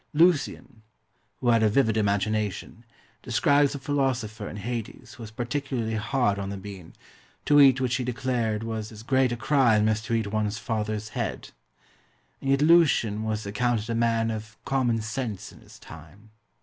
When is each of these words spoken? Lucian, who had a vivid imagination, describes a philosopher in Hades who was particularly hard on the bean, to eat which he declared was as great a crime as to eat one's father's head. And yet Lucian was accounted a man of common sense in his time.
Lucian, 0.15 0.81
who 1.41 1.49
had 1.49 1.61
a 1.61 1.69
vivid 1.69 1.95
imagination, 1.95 2.83
describes 3.21 3.75
a 3.75 3.77
philosopher 3.79 4.49
in 4.49 4.55
Hades 4.57 5.13
who 5.13 5.21
was 5.21 5.29
particularly 5.29 5.93
hard 5.93 6.39
on 6.39 6.49
the 6.49 6.57
bean, 6.57 6.93
to 7.45 7.61
eat 7.61 7.79
which 7.79 7.97
he 7.97 8.03
declared 8.03 8.63
was 8.63 8.91
as 8.91 9.03
great 9.03 9.31
a 9.31 9.37
crime 9.37 9.87
as 9.87 10.01
to 10.01 10.15
eat 10.15 10.25
one's 10.31 10.57
father's 10.57 11.09
head. 11.09 11.51
And 12.41 12.49
yet 12.49 12.63
Lucian 12.63 13.21
was 13.21 13.45
accounted 13.45 13.91
a 13.91 13.93
man 13.95 14.31
of 14.31 14.57
common 14.65 15.01
sense 15.03 15.51
in 15.51 15.59
his 15.61 15.77
time. 15.77 16.31